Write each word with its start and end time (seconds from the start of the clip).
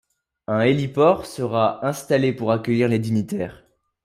Un 0.47 0.61
héliport 0.61 1.27
sera 1.27 1.85
installé 1.85 2.33
pour 2.33 2.51
accueillir 2.51 2.87
les 2.87 2.97
dignitaires. 2.97 3.67